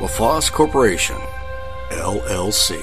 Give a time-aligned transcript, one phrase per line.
[0.00, 1.18] LaFosse Corporation,
[1.90, 2.82] LLC.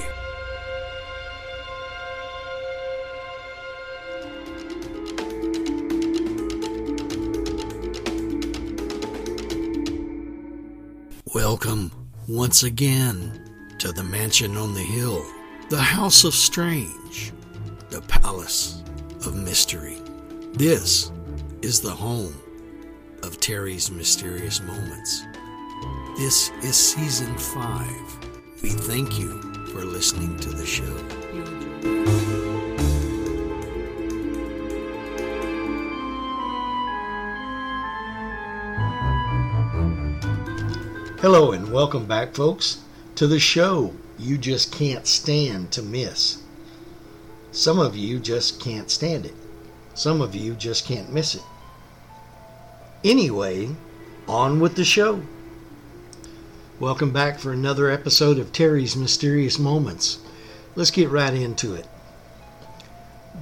[11.34, 11.90] Welcome
[12.28, 13.50] once again
[13.80, 15.26] to the mansion on the hill,
[15.70, 17.32] the House of Strange,
[17.90, 18.84] the Palace
[19.26, 20.00] of Mystery.
[20.52, 21.10] This
[21.62, 22.36] is the home
[23.24, 25.24] of Terry's Mysterious Moments.
[26.16, 28.18] This is season five.
[28.62, 30.84] We thank you for listening to the show.
[41.20, 42.80] Hello, and welcome back, folks,
[43.14, 46.42] to the show you just can't stand to miss.
[47.52, 49.34] Some of you just can't stand it,
[49.94, 51.42] some of you just can't miss it.
[53.04, 53.68] Anyway,
[54.26, 55.22] on with the show.
[56.80, 60.20] Welcome back for another episode of Terry's Mysterious Moments.
[60.76, 61.88] Let's get right into it.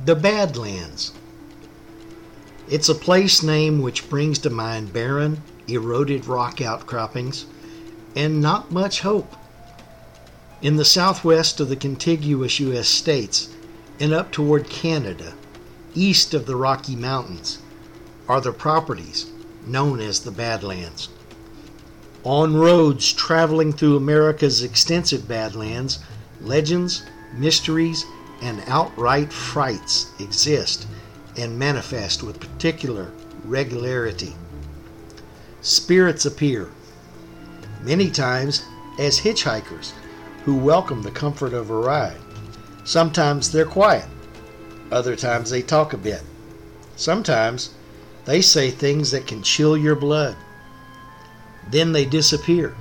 [0.06, 1.12] The Badlands.
[2.70, 7.44] It's a place name which brings to mind barren, eroded rock outcroppings
[8.14, 9.36] and not much hope.
[10.62, 12.88] In the southwest of the contiguous U.S.
[12.88, 13.50] states
[14.00, 15.34] and up toward Canada,
[15.94, 17.58] east of the Rocky Mountains,
[18.30, 19.26] are the properties
[19.66, 21.10] known as the Badlands.
[22.26, 26.00] On roads traveling through America's extensive Badlands,
[26.40, 28.04] legends, mysteries,
[28.42, 30.88] and outright frights exist
[31.36, 33.12] and manifest with particular
[33.44, 34.34] regularity.
[35.60, 36.68] Spirits appear,
[37.82, 38.64] many times
[38.98, 39.92] as hitchhikers
[40.44, 42.18] who welcome the comfort of a ride.
[42.82, 44.08] Sometimes they're quiet,
[44.90, 46.24] other times they talk a bit.
[46.96, 47.70] Sometimes
[48.24, 50.34] they say things that can chill your blood.
[51.70, 52.74] Then they disappear.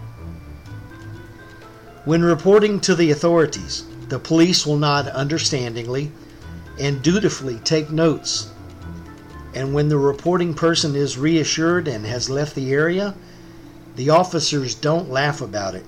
[2.05, 6.11] When reporting to the authorities, the police will nod understandingly
[6.79, 8.51] and dutifully take notes.
[9.55, 13.15] And when the reporting person is reassured and has left the area,
[13.95, 15.85] the officers don't laugh about it.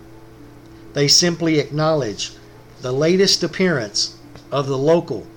[0.93, 2.31] They simply acknowledge
[2.81, 4.17] the latest appearance
[4.51, 5.27] of the local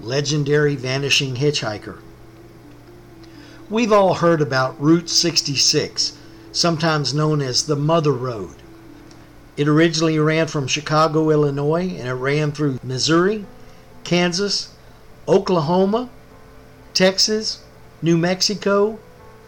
[0.00, 1.98] legendary vanishing hitchhiker.
[3.68, 6.16] We've all heard about Route 66,
[6.56, 8.54] sometimes known as the Mother Road.
[9.58, 13.44] It originally ran from Chicago, Illinois, and it ran through Missouri,
[14.04, 14.70] Kansas,
[15.28, 16.08] Oklahoma,
[16.94, 17.58] Texas,
[18.00, 18.98] New Mexico,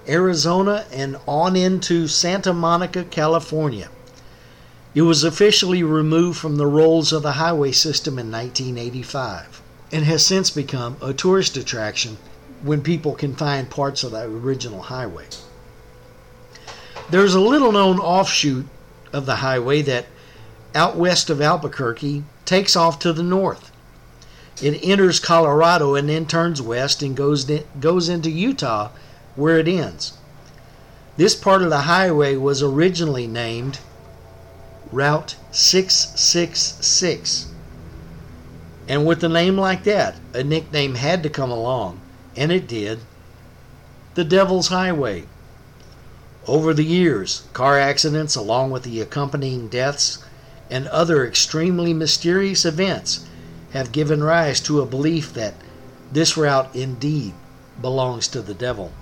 [0.06, 3.88] Arizona, and on into Santa Monica, California.
[4.94, 10.26] It was officially removed from the rolls of the highway system in 1985 and has
[10.26, 12.19] since become a tourist attraction
[12.62, 15.25] when people can find parts of the original highway.
[17.10, 18.66] There's a little known offshoot
[19.12, 20.06] of the highway that
[20.74, 23.70] out west of Albuquerque takes off to the north.
[24.60, 28.91] It enters Colorado and then turns west and goes goes into Utah
[29.36, 30.14] where it ends.
[31.16, 33.78] This part of the highway was originally named
[34.92, 37.46] Route 666.
[38.86, 42.00] And with a name like that, a nickname had to come along,
[42.36, 43.00] and it did.
[44.14, 45.25] The Devil's Highway.
[46.48, 50.25] Over the years, car accidents, along with the accompanying deaths
[50.70, 53.26] and other extremely mysterious events,
[53.72, 55.53] have given rise to a belief that
[56.10, 57.34] this route indeed
[57.82, 58.92] belongs to the devil.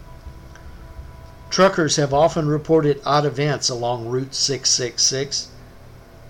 [1.48, 5.46] Truckers have often reported odd events along Route 666.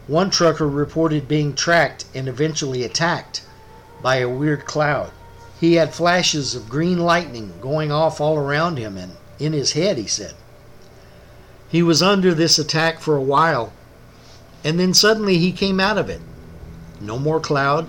[0.06, 3.40] One trucker reported being tracked and eventually attacked
[4.02, 5.12] by a weird cloud.
[5.58, 9.96] He had flashes of green lightning going off all around him and in his head,
[9.96, 10.34] he said.
[11.68, 13.72] He was under this attack for a while,
[14.64, 16.20] and then suddenly he came out of it.
[17.00, 17.88] No more cloud,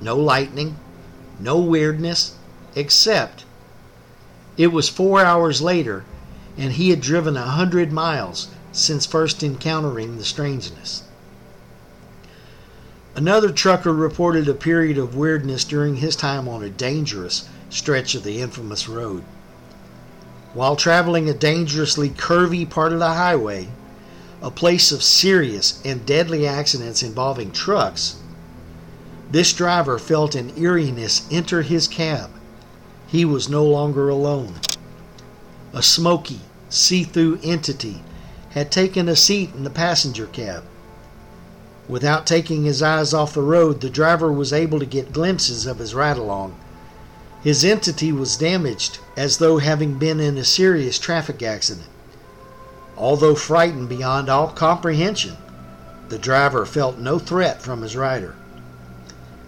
[0.00, 0.76] no lightning,
[1.38, 2.34] no weirdness,
[2.74, 3.44] except
[4.56, 6.04] it was four hours later,
[6.56, 11.02] and he had driven a hundred miles since first encountering the strangeness.
[13.14, 18.24] Another trucker reported a period of weirdness during his time on a dangerous stretch of
[18.24, 19.24] the infamous road.
[20.56, 23.68] While traveling a dangerously curvy part of the highway,
[24.40, 28.16] a place of serious and deadly accidents involving trucks,
[29.30, 32.30] this driver felt an eeriness enter his cab.
[33.06, 34.54] He was no longer alone.
[35.74, 38.02] A smoky, see through entity
[38.52, 40.64] had taken a seat in the passenger cab.
[41.86, 45.80] Without taking his eyes off the road, the driver was able to get glimpses of
[45.80, 46.56] his ride along.
[47.46, 51.86] His entity was damaged as though having been in a serious traffic accident.
[52.96, 55.36] Although frightened beyond all comprehension,
[56.08, 58.34] the driver felt no threat from his rider.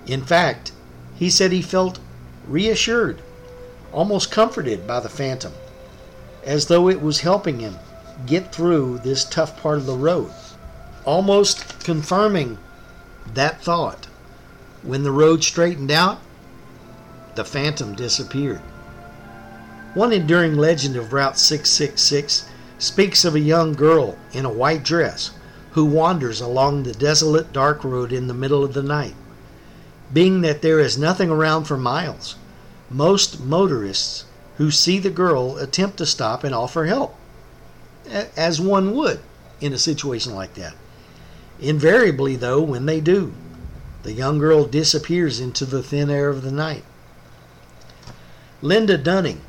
[0.06, 0.70] In fact,
[1.16, 1.98] he said he felt
[2.46, 3.20] reassured,
[3.90, 5.54] almost comforted by the phantom,
[6.44, 7.78] as though it was helping him
[8.26, 10.30] get through this tough part of the road,
[11.04, 12.58] almost confirming
[13.34, 14.06] that thought.
[14.84, 16.20] When the road straightened out,
[17.38, 18.60] the phantom disappeared.
[19.94, 22.44] One enduring legend of Route 666
[22.80, 25.30] speaks of a young girl in a white dress
[25.70, 29.14] who wanders along the desolate dark road in the middle of the night.
[30.12, 32.34] Being that there is nothing around for miles,
[32.90, 34.24] most motorists
[34.56, 37.14] who see the girl attempt to stop and offer help,
[38.36, 39.20] as one would
[39.60, 40.74] in a situation like that.
[41.60, 43.32] Invariably, though, when they do,
[44.02, 46.82] the young girl disappears into the thin air of the night.
[48.60, 49.40] Linda Dunning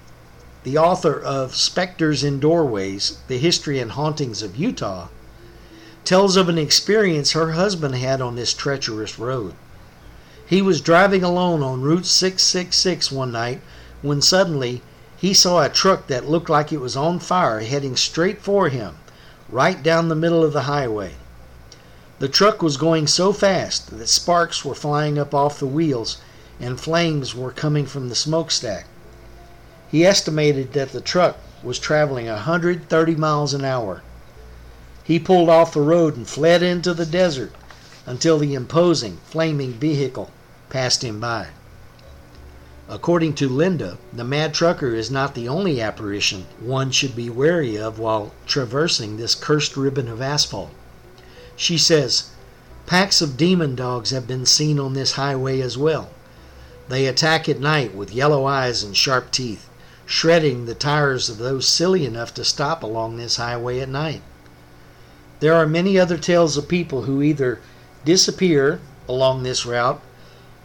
[0.64, 5.08] the author of Specters in Doorways The History and Hauntings of Utah,
[6.06, 9.56] tells of an experience her husband had on this treacherous road.
[10.46, 13.62] He was driving alone on Route 666 one night
[14.04, 14.84] when suddenly
[15.18, 18.98] he saw a truck that looked like it was on fire heading straight for him,
[19.50, 21.16] right down the middle of the highway.
[22.20, 26.18] The truck was going so fast that sparks were flying up off the wheels
[26.60, 28.86] and flames were coming from the smokestack.
[29.92, 34.04] He estimated that the truck was traveling 130 miles an hour.
[35.04, 37.52] He pulled off the road and fled into the desert
[38.06, 40.30] until the imposing, flaming vehicle
[40.70, 41.48] passed him by.
[42.88, 47.76] According to Linda, the mad trucker is not the only apparition one should be wary
[47.76, 50.70] of while traversing this cursed ribbon of asphalt.
[51.56, 52.30] She says,
[52.86, 56.10] Packs of demon dogs have been seen on this highway as well.
[56.88, 59.69] They attack at night with yellow eyes and sharp teeth
[60.10, 64.24] shredding the tires of those silly enough to stop along this highway at night.
[65.40, 67.60] There are many other tales of people who either
[68.04, 70.02] disappear along this route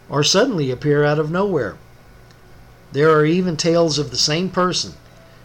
[0.09, 1.77] or suddenly appear out of nowhere.
[2.91, 4.95] There are even tales of the same person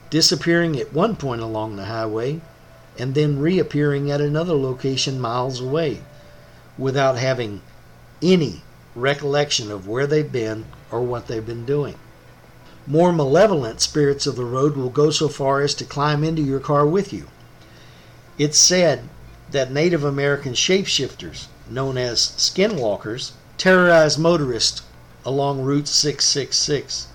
[0.09, 2.41] disappearing at one point along the highway
[2.99, 6.01] and then reappearing at another location miles away
[6.79, 7.61] without having
[8.23, 8.63] any
[8.95, 11.97] recollection of where they've been or what they've been doing.
[12.87, 16.61] More malevolent spirits of the road will go so far as to climb into your
[16.61, 17.27] car with you.
[18.39, 19.09] It's said
[19.51, 24.83] that Native American shapeshifters, known as skinwalkers, terrorize motorists
[25.27, 27.09] along Route 666.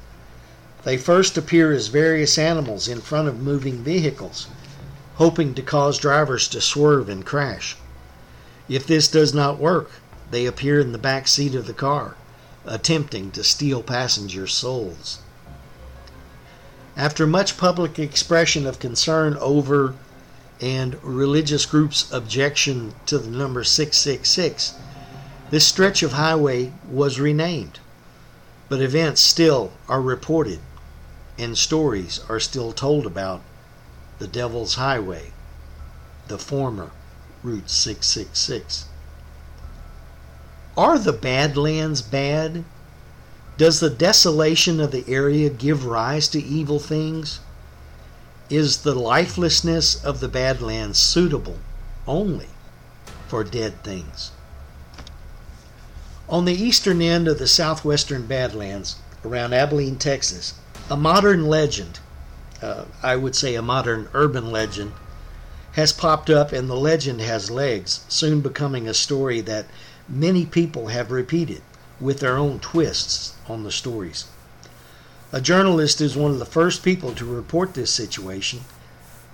[0.83, 4.45] They first appear as various animals in front of moving vehicles,
[5.15, 7.75] hoping to cause drivers to swerve and crash.
[8.69, 9.89] If this does not work,
[10.29, 12.15] they appear in the back seat of the car,
[12.65, 15.19] attempting to steal passengers' souls.
[16.97, 19.95] After much public expression of concern over
[20.61, 24.75] and religious groups' objection to the number 666,
[25.49, 27.79] this stretch of highway was renamed.
[28.69, 30.59] But events still are reported
[31.37, 33.41] and stories are still told about
[34.19, 35.33] the Devil's Highway,
[36.29, 36.91] the former
[37.43, 38.85] Route 666.
[40.77, 42.63] Are the Badlands bad?
[43.57, 47.39] Does the desolation of the area give rise to evil things?
[48.49, 51.59] Is the lifelessness of the Badlands suitable
[52.05, 52.49] only
[53.29, 54.31] for dead things?
[56.27, 60.55] On the eastern end of the southwestern Badlands, around Abilene, Texas,
[60.89, 61.99] a modern legend,
[62.61, 64.91] uh, I would say a modern urban legend,
[65.73, 69.65] has popped up, and the legend has legs, soon becoming a story that
[70.09, 71.61] many people have repeated
[71.99, 74.25] with their own twists on the stories.
[75.31, 78.61] A journalist is one of the first people to report this situation,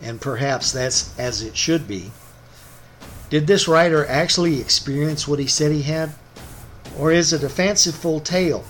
[0.01, 2.11] and perhaps that's as it should be.
[3.29, 6.13] Did this writer actually experience what he said he had?
[6.97, 8.65] Or is it a fanciful tale,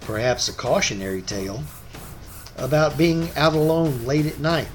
[0.00, 1.64] perhaps a cautionary tale,
[2.56, 4.68] about being out alone late at night?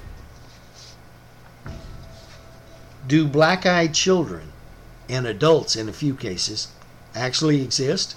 [3.08, 4.52] Do black eyed children,
[5.10, 6.68] and adults in a few cases,
[7.16, 8.16] actually exist?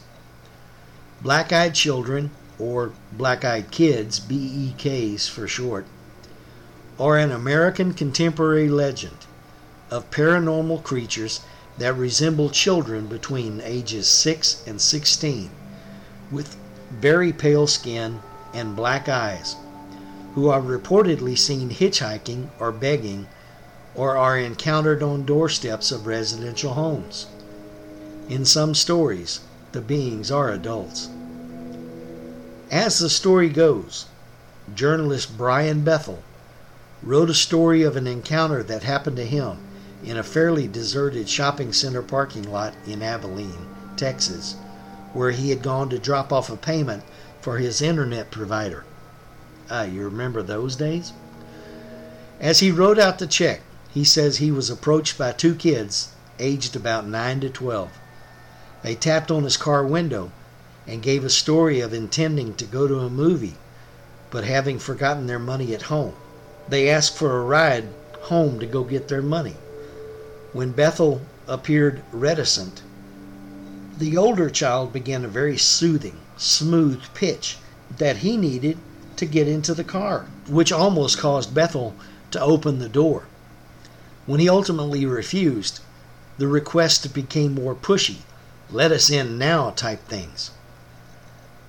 [1.22, 5.86] Black Eyed Children, or Black Eyed Kids, BEKs for short,
[6.98, 9.16] are an American contemporary legend,
[9.90, 11.40] of paranormal creatures
[11.78, 15.50] that resemble children between ages 6 and 16
[16.30, 16.56] with
[16.90, 18.20] very pale skin
[18.52, 19.56] and black eyes
[20.34, 23.26] who are reportedly seen hitchhiking or begging
[23.94, 27.26] or are encountered on doorsteps of residential homes.
[28.28, 29.40] In some stories,
[29.74, 31.08] the beings are adults.
[32.70, 34.06] As the story goes,
[34.72, 36.22] journalist Brian Bethel
[37.02, 39.58] wrote a story of an encounter that happened to him
[40.04, 43.66] in a fairly deserted shopping center parking lot in Abilene,
[43.96, 44.54] Texas,
[45.12, 47.02] where he had gone to drop off a payment
[47.40, 48.84] for his internet provider.
[49.68, 51.12] Ah, you remember those days?
[52.38, 56.76] As he wrote out the check, he says he was approached by two kids aged
[56.76, 57.90] about 9 to 12.
[58.84, 60.30] They tapped on his car window
[60.86, 63.56] and gave a story of intending to go to a movie,
[64.30, 66.12] but having forgotten their money at home.
[66.68, 67.88] They asked for a ride
[68.24, 69.56] home to go get their money.
[70.52, 72.82] When Bethel appeared reticent,
[73.96, 77.56] the older child began a very soothing, smooth pitch
[77.96, 78.76] that he needed
[79.16, 81.94] to get into the car, which almost caused Bethel
[82.32, 83.24] to open the door.
[84.26, 85.80] When he ultimately refused,
[86.36, 88.18] the request became more pushy,
[88.70, 90.50] let us in now type things.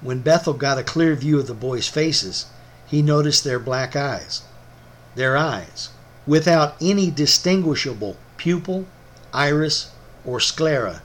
[0.01, 2.45] When Bethel got a clear view of the boys' faces,
[2.85, 4.41] he noticed their black eyes.
[5.15, 5.89] Their eyes,
[6.27, 8.85] without any distinguishable pupil,
[9.33, 9.89] iris,
[10.23, 11.01] or sclera,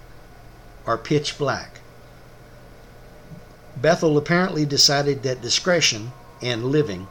[0.86, 1.80] are pitch black.
[3.76, 7.08] Bethel apparently decided that discretion and living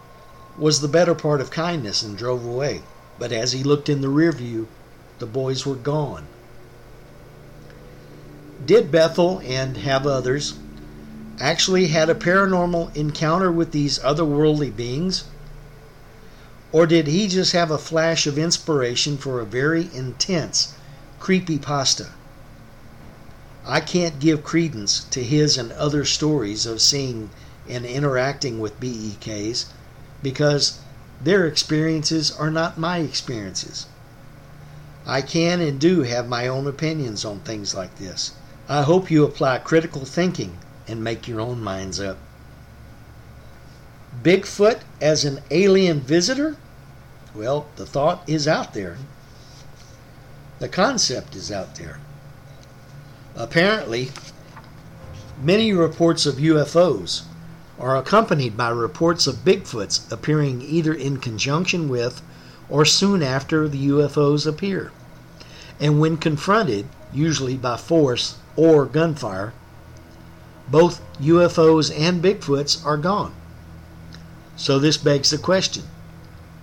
[0.57, 2.83] was the better part of kindness and drove away.
[3.17, 4.67] But as he looked in the rear view,
[5.19, 6.27] the boys were gone.
[8.65, 10.53] Did Bethel and have others
[11.39, 15.23] actually had a paranormal encounter with these otherworldly beings?
[16.71, 20.73] Or did he just have a flash of inspiration for a very intense
[21.19, 22.09] creepy pasta?
[23.65, 27.29] I can't give credence to his and other stories of seeing
[27.67, 29.65] and interacting with BEKs
[30.21, 30.79] because
[31.23, 33.85] their experiences are not my experiences.
[35.05, 38.33] I can and do have my own opinions on things like this.
[38.71, 42.19] I hope you apply critical thinking and make your own minds up.
[44.21, 46.55] Bigfoot as an alien visitor?
[47.33, 48.97] Well, the thought is out there.
[50.59, 51.99] The concept is out there.
[53.35, 54.11] Apparently,
[55.41, 57.23] many reports of UFOs
[57.79, 62.21] are accompanied by reports of Bigfoots appearing either in conjunction with
[62.69, 64.91] or soon after the UFOs appear.
[65.79, 69.53] And when confronted, usually by force or gunfire,
[70.67, 73.33] both UFOs and Bigfoots are gone.
[74.57, 75.83] So this begs the question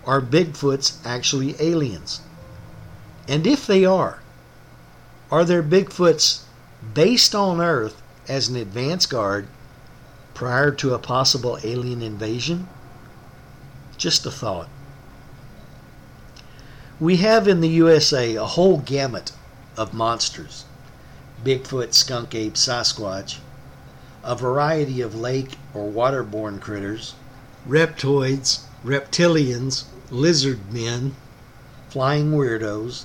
[0.04, 2.20] are Bigfoots actually aliens?
[3.26, 4.20] And if they are,
[5.32, 6.42] are there Bigfoots
[6.92, 9.48] based on Earth as an advance guard
[10.34, 12.68] prior to a possible alien invasion?
[13.96, 14.68] Just a thought.
[17.00, 19.32] We have in the USA a whole gamut
[19.78, 20.66] of monsters
[21.44, 23.38] Bigfoot, skunk ape, Sasquatch,
[24.24, 27.14] a variety of lake or waterborne critters,
[27.68, 31.14] reptoids, reptilians, lizard men,
[31.88, 33.04] flying weirdos,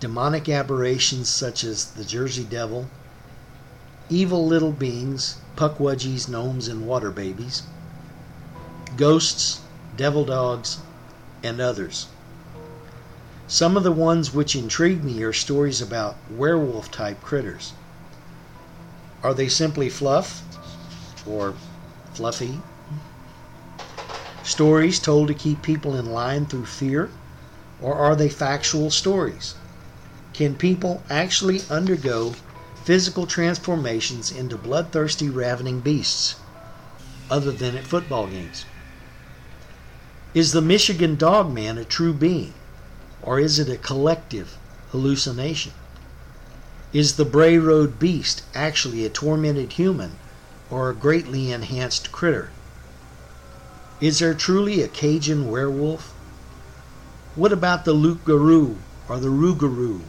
[0.00, 2.88] demonic aberrations such as the Jersey Devil,
[4.10, 7.62] evil little beings, pukwudgies, gnomes, and water babies,
[8.96, 9.60] ghosts,
[9.96, 10.78] devil dogs,
[11.42, 12.06] and others.
[13.54, 17.72] Some of the ones which intrigue me are stories about werewolf type critters.
[19.22, 20.42] Are they simply fluff
[21.24, 21.54] or
[22.14, 22.60] fluffy?
[24.42, 27.10] Stories told to keep people in line through fear?
[27.80, 29.54] Or are they factual stories?
[30.32, 32.34] Can people actually undergo
[32.82, 36.34] physical transformations into bloodthirsty, ravening beasts,
[37.30, 38.64] other than at football games?
[40.34, 42.52] Is the Michigan Dog Man a true being,
[43.24, 44.58] or is it a collective
[44.90, 45.72] hallucination?
[46.92, 50.12] Is the Bray Road Beast actually a tormented human
[50.70, 52.50] or a greatly enhanced critter?
[54.00, 56.12] Is there truly a Cajun werewolf?
[57.34, 58.76] What about the Loup Garou
[59.08, 60.02] or the Rougarou?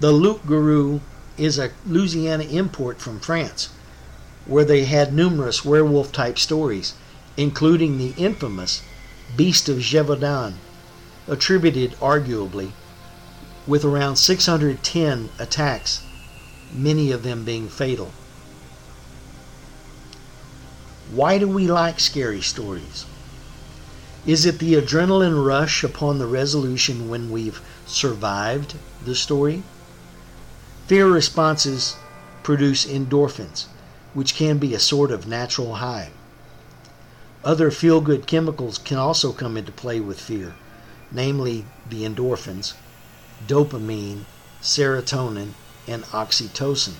[0.00, 1.00] The Loup Garou
[1.38, 3.70] is a Louisiana import from France,
[4.44, 6.92] where they had numerous werewolf type stories,
[7.36, 8.82] including the infamous
[9.36, 10.54] Beast of Gévaudan,
[11.30, 12.72] attributed arguably
[13.66, 16.02] with around 610 attacks,
[16.74, 18.10] many of them being fatal.
[21.10, 23.06] Why do we like scary stories?
[24.26, 29.62] Is it the adrenaline rush upon the resolution when we've survived the story.
[30.86, 31.96] Fear responses
[32.42, 33.66] produce endorphins,
[34.14, 36.10] which can be a sort of natural high.
[37.44, 40.54] Other feel good chemicals can also come into play with fear,
[41.12, 42.74] namely the endorphins,
[43.46, 44.24] dopamine,
[44.62, 45.52] serotonin,
[45.88, 46.94] and oxytocin.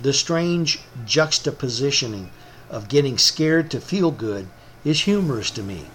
[0.00, 2.28] The strange juxtapositioning
[2.70, 4.48] of getting scared to feel good
[4.84, 5.86] is humorous to me.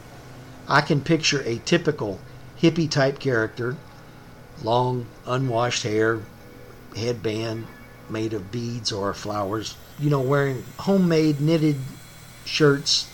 [0.67, 2.19] I can picture a typical
[2.62, 3.75] hippie type character,
[4.63, 6.19] long, unwashed hair,
[6.95, 7.67] headband
[8.09, 11.77] made of beads or flowers, you know, wearing homemade knitted
[12.45, 13.09] shirts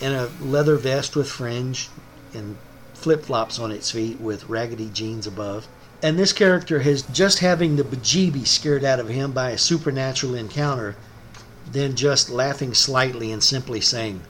[0.00, 1.88] and a leather vest with fringe
[2.34, 2.56] and
[2.94, 5.66] flip flops on its feet with raggedy jeans above.
[6.02, 10.34] And this character has just having the bejeebies scared out of him by a supernatural
[10.34, 10.96] encounter,
[11.70, 14.22] then just laughing slightly and simply saying,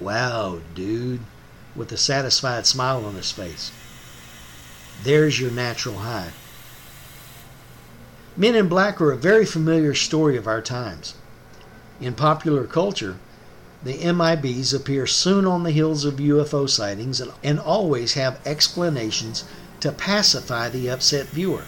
[0.00, 1.20] Wow, dude,
[1.76, 3.70] with a satisfied smile on his face.
[5.02, 6.30] There's your natural high.
[8.36, 11.14] Men in Black are a very familiar story of our times.
[12.00, 13.18] In popular culture,
[13.84, 19.44] the MIBs appear soon on the heels of UFO sightings and, and always have explanations
[19.80, 21.64] to pacify the upset viewer.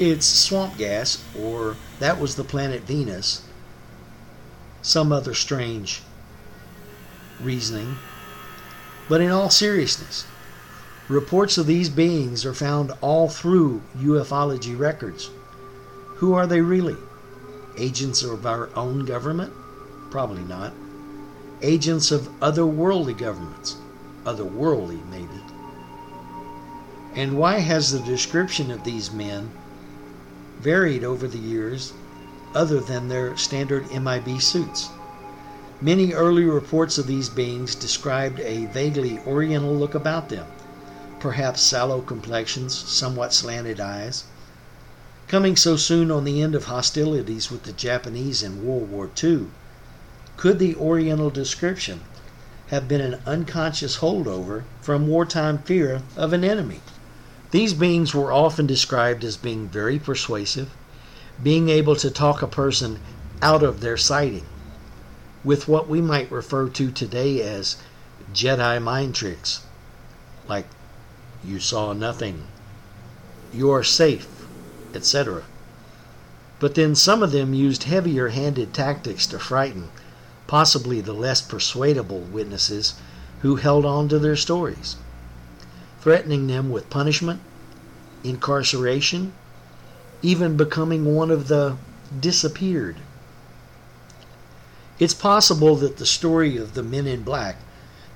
[0.00, 3.42] It's swamp gas, or that was the planet Venus,
[4.82, 6.02] some other strange
[7.40, 7.96] reasoning.
[9.08, 10.26] But in all seriousness,
[11.08, 15.30] reports of these beings are found all through ufology records.
[16.16, 16.96] Who are they really?
[17.78, 19.52] Agents of our own government?
[20.10, 20.72] Probably not
[21.62, 23.76] agents of otherworldly governments.
[24.24, 25.40] Otherworldly, maybe.
[27.14, 29.50] And why has the description of these men
[30.60, 31.92] varied over the years
[32.54, 34.90] other than their standard MIB suits?
[35.80, 40.46] Many early reports of these beings described a vaguely oriental look about them,
[41.18, 44.24] perhaps sallow complexions, somewhat slanted eyes.
[45.26, 49.46] Coming so soon on the end of hostilities with the Japanese in World War II,
[50.40, 52.00] could the Oriental description
[52.68, 56.80] have been an unconscious holdover from wartime fear of an enemy?
[57.50, 60.70] These beings were often described as being very persuasive,
[61.42, 63.00] being able to talk a person
[63.42, 64.46] out of their sighting,
[65.44, 67.76] with what we might refer to today as
[68.32, 69.60] Jedi mind tricks,
[70.48, 70.68] like
[71.44, 72.46] you saw nothing,
[73.52, 74.26] you are safe,
[74.94, 75.42] etc.
[76.58, 79.90] But then some of them used heavier handed tactics to frighten
[80.50, 82.94] possibly the less persuadable witnesses
[83.42, 84.96] who held on to their stories,
[86.00, 87.40] threatening them with punishment,
[88.24, 89.32] incarceration,
[90.22, 91.76] even becoming one of the
[92.18, 92.96] disappeared.
[94.98, 97.58] It's possible that the story of the men in black,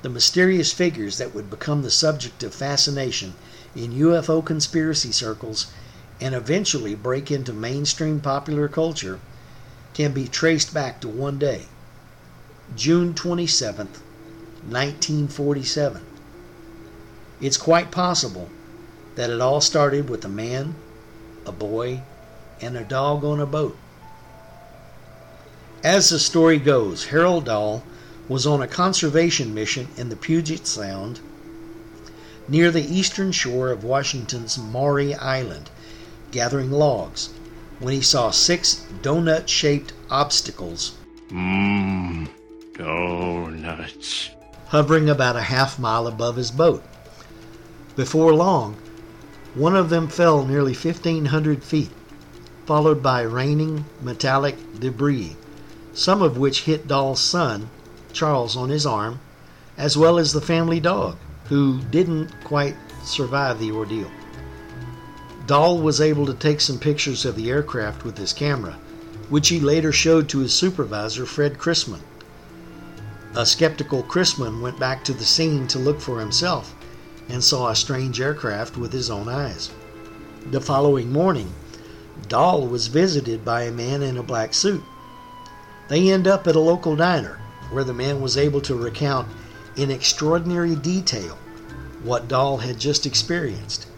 [0.03, 3.35] the mysterious figures that would become the subject of fascination
[3.77, 5.69] in UFO conspiracy circles
[6.21, 9.21] and eventually break into mainstream popular culture,
[9.95, 11.67] can be traced back to one day
[12.77, 16.03] June 27, 1947.
[17.41, 18.49] It's quite possible
[19.15, 20.75] that it all started with a man,
[21.47, 22.03] a boy,
[22.61, 23.77] and a dog on a boat.
[25.85, 27.85] As the story goes, Harold Dahl
[28.29, 31.21] was on a conservation mission in the Puget Sound
[32.49, 35.71] near the eastern shore of Washington's Maury Island,
[36.33, 37.29] gathering logs,
[37.79, 40.95] when he saw six donut shaped obstacles.
[41.31, 42.29] Mmm.
[42.75, 43.45] Mmm.
[43.63, 44.31] Donuts.
[44.69, 46.83] Hovering about a half mile above his boat.
[47.95, 48.77] Before long,
[49.55, 51.91] one of them fell nearly 1,500 feet,
[52.67, 55.37] followed by raining metallic debris,
[55.93, 57.71] some of which hit Dahl's son,
[58.13, 59.21] Charles, on his arm,
[59.77, 64.11] as well as the family dog, who didn't quite survive the ordeal.
[65.47, 68.79] Dahl was able to take some pictures of the aircraft with his camera,
[69.29, 72.01] which he later showed to his supervisor, Fred Chrisman.
[73.37, 76.73] A skeptical Chrisman went back to the scene to look for himself
[77.29, 79.71] and saw a strange aircraft with his own eyes.
[80.53, 81.53] The following morning,
[82.29, 84.85] Dahl was visited by a man in a black suit.
[85.89, 87.41] They end up at a local diner
[87.73, 89.27] where the man was able to recount
[89.75, 91.37] in extraordinary detail
[92.05, 93.89] what Dahl had just experienced.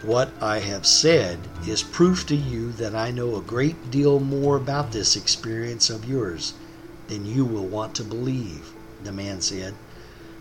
[0.00, 4.56] What I have said is proof to you that I know a great deal more
[4.56, 6.54] about this experience of yours
[7.08, 9.74] than you will want to believe, the man said.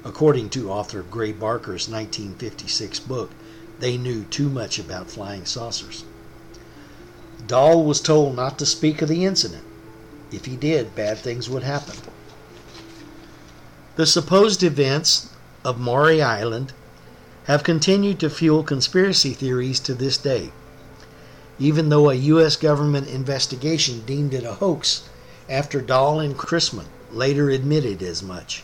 [0.03, 3.31] According to author Gray Barker's 1956 book,
[3.79, 6.03] they knew too much about flying saucers.
[7.47, 9.63] Dahl was told not to speak of the incident.
[10.31, 11.95] If he did, bad things would happen.
[13.95, 15.29] The supposed events
[15.65, 16.73] of Maury Island
[17.45, 20.51] have continued to fuel conspiracy theories to this day,
[21.59, 22.55] even though a U.S.
[22.55, 25.03] government investigation deemed it a hoax
[25.49, 28.63] after Dahl and Chrisman later admitted as much.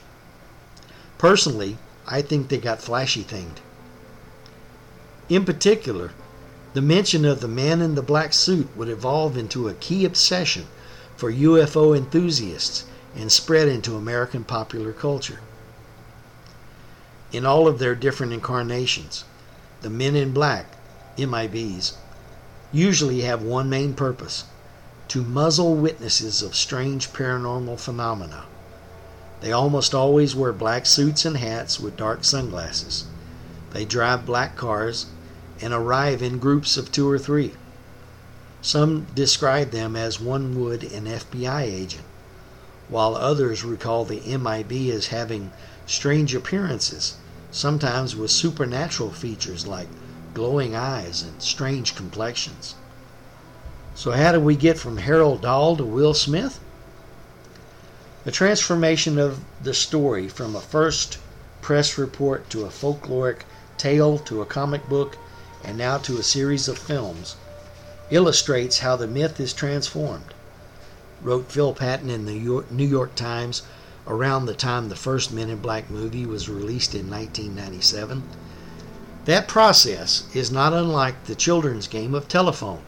[1.18, 3.60] Personally, I think they got flashy thinged.
[5.30, 6.12] In particular,
[6.74, 10.68] the mention of the man in the black suit would evolve into a key obsession
[11.16, 12.86] for UFO enthusiasts
[13.16, 15.40] and spread into American popular culture.
[17.32, 19.26] In all of their different incarnations,
[19.82, 20.78] the men in black,
[21.18, 21.94] MIBs,
[22.72, 24.46] usually have one main purpose
[25.10, 28.43] to muzzle witnesses of strange paranormal phenomena.
[29.39, 33.06] They almost always wear black suits and hats with dark sunglasses.
[33.72, 35.06] They drive black cars
[35.62, 37.54] and arrive in groups of two or three.
[38.62, 42.04] Some describe them as one would an FBI agent,
[42.89, 45.52] while others recall the MIB as having
[45.86, 47.15] strange appearances,
[47.52, 49.88] sometimes with supernatural features like
[50.34, 52.76] glowing eyes and strange complexions.
[53.98, 56.60] So, how did we get from Harold Dahl to Will Smith?
[58.26, 61.18] The transformation of the story from a first
[61.64, 63.42] press report to a folkloric
[63.76, 65.18] tale to a comic book
[65.64, 67.38] and now to a series of films
[68.12, 70.32] illustrates how the myth is transformed,
[71.24, 73.64] wrote Phil Patton in the New York Times
[74.06, 78.22] around the time the first Men in Black movie was released in 1997.
[79.26, 82.84] That process is not unlike the children's game of telephone.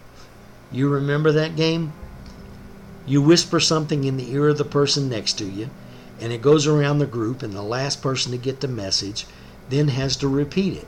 [0.71, 1.93] You remember that game?
[3.07, 5.69] You whisper something in the ear of the person next to you,
[6.19, 9.25] and it goes around the group, and the last person to get the message
[9.69, 10.87] then has to repeat it,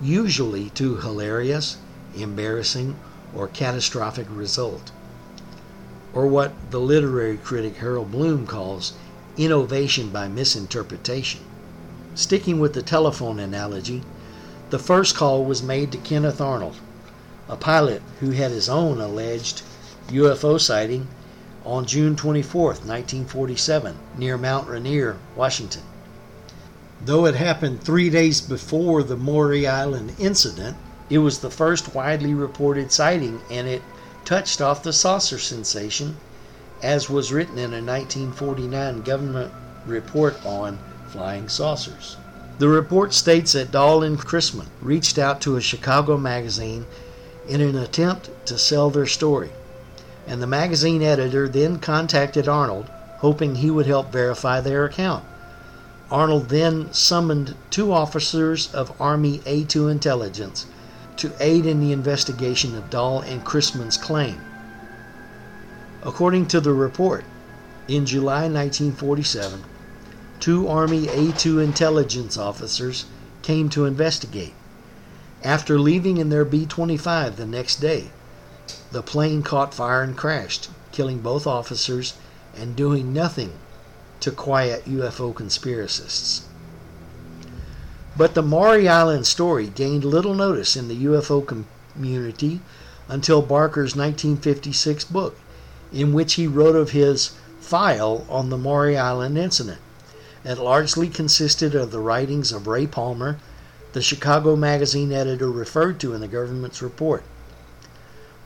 [0.00, 1.78] usually to hilarious,
[2.16, 2.96] embarrassing,
[3.34, 4.92] or catastrophic result.
[6.14, 8.92] Or what the literary critic Harold Bloom calls
[9.36, 11.40] innovation by misinterpretation.
[12.14, 14.02] Sticking with the telephone analogy,
[14.70, 16.76] the first call was made to Kenneth Arnold,
[17.48, 19.62] a pilot who had his own alleged
[20.08, 21.06] UFO sighting
[21.64, 25.82] on June 24, 1947, near Mount Rainier, Washington.
[27.04, 30.76] Though it happened three days before the Maury Island incident,
[31.10, 33.82] it was the first widely reported sighting and it
[34.24, 36.16] touched off the saucer sensation,
[36.82, 39.52] as was written in a 1949 government
[39.86, 40.78] report on
[41.08, 42.16] flying saucers.
[42.58, 46.86] The report states that Dahl and Chrisman reached out to a Chicago magazine
[47.48, 49.50] in an attempt to sell their story.
[50.26, 55.24] And the magazine editor then contacted Arnold, hoping he would help verify their account.
[56.10, 60.66] Arnold then summoned two officers of Army A2 intelligence
[61.16, 64.40] to aid in the investigation of Dahl and Chrisman's claim.
[66.02, 67.24] According to the report,
[67.88, 69.64] in July 1947,
[70.38, 73.06] two Army A2 intelligence officers
[73.42, 74.54] came to investigate.
[75.44, 78.10] After leaving in their B 25 the next day,
[78.90, 82.14] the plane caught fire and crashed, killing both officers
[82.56, 83.52] and doing nothing
[84.20, 86.42] to quiet UFO conspiracists.
[88.16, 92.62] But the Maury Island story gained little notice in the UFO community
[93.08, 95.36] until Barker's 1956 book,
[95.92, 99.80] in which he wrote of his file on the Maury Island incident.
[100.44, 103.38] It largely consisted of the writings of Ray Palmer
[103.96, 107.24] the Chicago Magazine editor referred to in the government's report.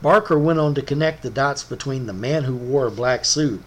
[0.01, 3.61] Barker went on to connect the dots between the man who wore a black suit,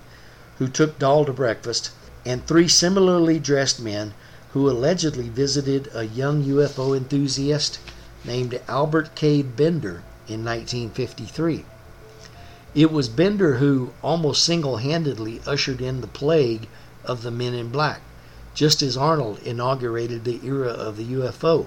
[0.57, 1.91] who took Dahl to breakfast,
[2.25, 4.15] and three similarly dressed men
[4.55, 7.79] who allegedly visited a young UFO enthusiast
[8.25, 9.43] named Albert K.
[9.43, 11.67] Bender in 1953.
[12.75, 16.67] It was Bender who almost single handedly ushered in the plague
[17.05, 18.01] of the men in black
[18.55, 21.67] just as Arnold inaugurated the era of the UFO.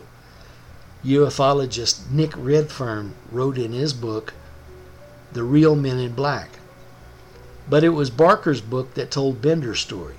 [1.05, 4.33] Ufologist Nick Redfern wrote in his book,
[5.33, 6.59] The Real Men in Black.
[7.69, 10.15] But it was Barker's book that told Bender's story,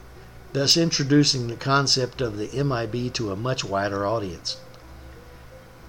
[0.52, 4.58] thus introducing the concept of the MIB to a much wider audience.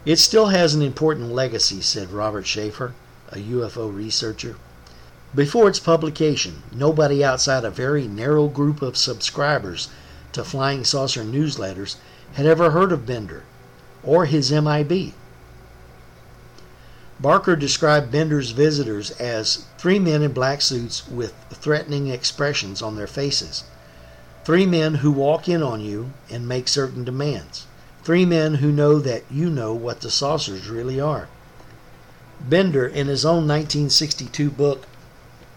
[0.06, 2.94] It still has an important legacy, said Robert Sheaffer,
[3.32, 4.56] a UFO researcher.
[5.36, 9.90] Before its publication, nobody outside a very narrow group of subscribers
[10.34, 11.96] to Flying Saucer newsletters
[12.34, 13.44] had ever heard of Bender
[14.04, 15.14] or his MIB.
[17.20, 23.08] Barker described Bender's visitors as three men in black suits with threatening expressions on their
[23.08, 23.64] faces.
[24.46, 27.66] Three men who walk in on you and make certain demands.
[28.04, 31.28] Three men who know that you know what the saucers really are.
[32.40, 34.86] Bender, in his own 1962 book,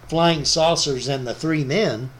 [0.09, 2.11] Flying Saucers and the Three Men,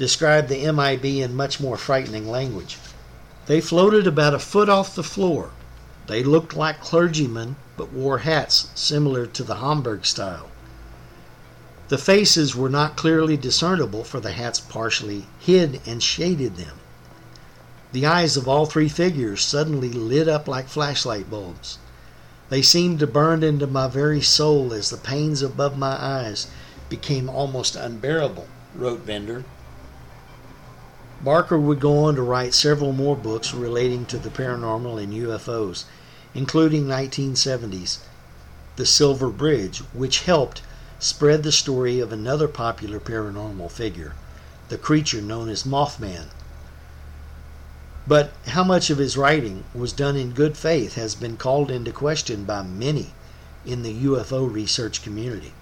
[0.00, 2.78] described the MIB in much more frightening language.
[3.44, 5.50] They floated about a foot off the floor.
[6.06, 10.48] They looked like clergymen, but wore hats similar to the Homburg style.
[11.88, 16.78] The faces were not clearly discernible, for the hats partially hid and shaded them.
[17.92, 21.76] The eyes of all three figures suddenly lit up like flashlight bulbs.
[22.48, 26.46] They seemed to burn into my very soul as the pains above my eyes
[26.88, 29.44] became almost unbearable, wrote Bender.
[31.22, 35.84] Barker would go on to write several more books relating to the paranormal and UFOs,
[36.34, 37.98] including 1970's
[38.76, 40.62] The Silver Bridge, which helped
[40.98, 44.14] spread the story of another popular paranormal figure,
[44.70, 46.28] the creature known as Mothman.
[48.06, 51.92] But how much of his writing was done in good faith has been called into
[51.92, 53.12] question by many
[53.66, 55.52] in the UFO research community.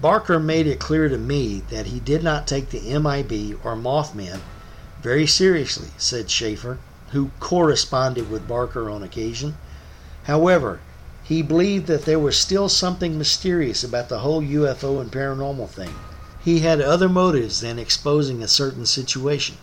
[0.00, 4.40] Barker made it clear to me that he did not take the MIB or Mothman
[5.02, 6.78] very seriously, said Sheaffer,
[7.12, 9.56] who corresponded with Barker on occasion.
[10.24, 10.80] However,
[11.22, 15.94] he believed that there was still something mysterious about the whole UFO and paranormal thing.
[16.44, 19.56] He had other motives than exposing a certain situation.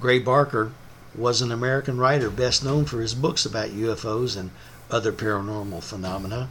[0.00, 0.72] Gray Barker
[1.14, 4.50] was an American writer best known for his books about UFOs and
[4.90, 6.48] other paranormal phenomena.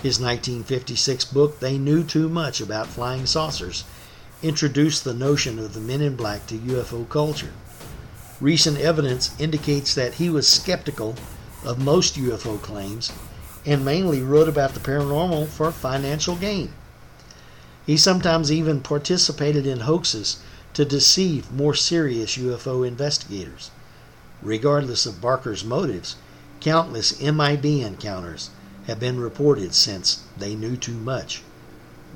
[0.00, 3.82] His 1956 book, They Knew Too Much About Flying Saucers,
[4.44, 7.50] introduced the notion of the men in black to UFO culture.
[8.40, 11.16] Recent evidence indicates that he was skeptical
[11.64, 13.10] of most UFO claims
[13.66, 16.72] and mainly wrote about the paranormal for financial gain.
[17.84, 20.36] He sometimes even participated in hoaxes
[20.74, 23.72] to deceive more serious UFO investigators.
[24.42, 26.14] Regardless of Barker's motives,
[26.60, 28.50] countless MIB encounters
[28.88, 31.42] have been reported since They Knew Too Much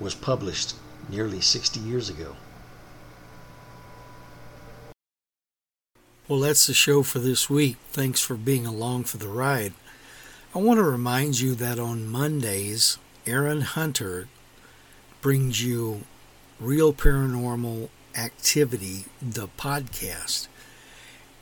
[0.00, 0.74] was published
[1.08, 2.34] nearly 60 years ago.
[6.26, 7.76] Well, that's the show for this week.
[7.90, 9.74] Thanks for being along for the ride.
[10.54, 14.28] I want to remind you that on Mondays, Aaron Hunter
[15.20, 16.04] brings you
[16.58, 20.48] Real Paranormal Activity, the podcast.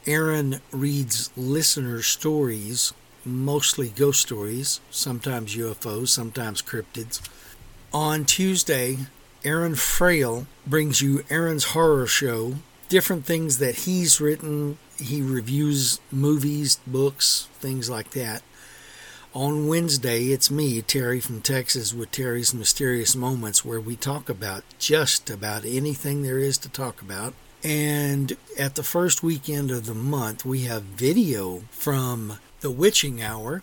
[0.06, 2.92] Aaron reads listener stories,
[3.24, 7.20] mostly ghost stories, sometimes UFOs, sometimes cryptids.
[7.92, 8.98] On Tuesday,
[9.44, 12.54] Aaron Frail brings you Aaron's Horror Show,
[12.88, 14.78] different things that he's written.
[14.98, 18.42] He reviews movies, books, things like that.
[19.32, 24.64] On Wednesday, it's me, Terry from Texas, with Terry's Mysterious Moments, where we talk about
[24.78, 27.34] just about anything there is to talk about.
[27.62, 33.62] And at the first weekend of the month, we have video from the Witching Hour.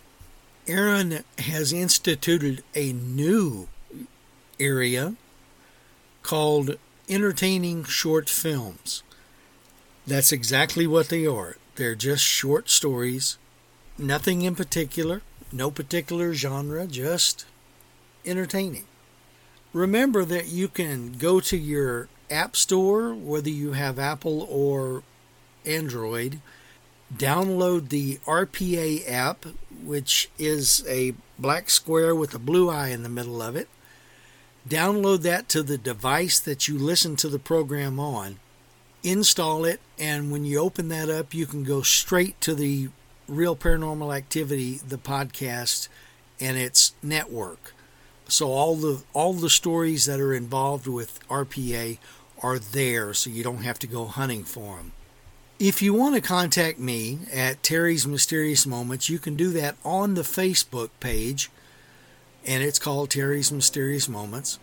[0.68, 3.68] Aaron has instituted a new
[4.60, 5.14] area
[6.22, 6.76] called
[7.08, 9.02] Entertaining Short Films.
[10.06, 11.56] That's exactly what they are.
[11.74, 13.38] They're just short stories,
[13.96, 17.46] nothing in particular, no particular genre, just
[18.24, 18.84] entertaining.
[19.72, 25.02] Remember that you can go to your App Store, whether you have Apple or
[25.64, 26.40] Android,
[27.14, 29.44] download the RPA app,
[29.82, 33.68] which is a black square with a blue eye in the middle of it.
[34.68, 38.38] Download that to the device that you listen to the program on
[39.02, 42.88] install it, and when you open that up, you can go straight to the
[43.26, 45.88] Real Paranormal Activity, the podcast,
[46.40, 47.74] and its network.
[48.28, 51.98] So all the all the stories that are involved with RPA
[52.42, 54.92] are there, so you don't have to go hunting for them.
[55.58, 60.14] If you want to contact me at Terry's Mysterious Moments, you can do that on
[60.14, 61.50] the Facebook page,
[62.46, 64.60] and it's called Terry's Mysterious Moments.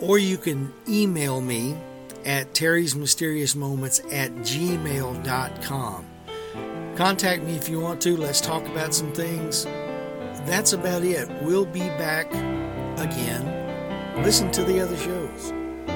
[0.00, 1.76] Or you can email me
[2.24, 6.06] at Terry's Mysterious Moments at gmail.com.
[6.96, 8.16] Contact me if you want to.
[8.16, 9.64] Let's talk about some things.
[10.46, 11.28] That's about it.
[11.42, 12.28] We'll be back
[12.98, 14.22] again.
[14.22, 15.52] Listen to the other shows.